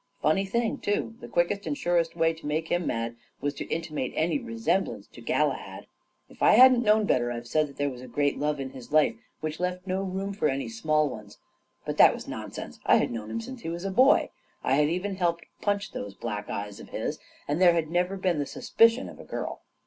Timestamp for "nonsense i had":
12.27-13.11